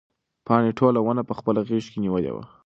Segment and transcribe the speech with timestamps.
[0.45, 2.43] پاڼې ټوله ونه په خپله غېږ کې نیولې وه.